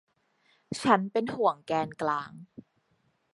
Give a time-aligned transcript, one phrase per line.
[0.81, 2.31] ฉันเป็นห่วงแกนกลาง